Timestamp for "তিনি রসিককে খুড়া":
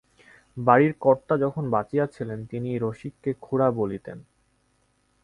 2.45-3.67